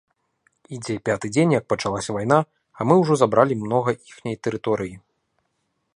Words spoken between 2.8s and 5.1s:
мы ўжо забралі многа іхняй тэрыторыі.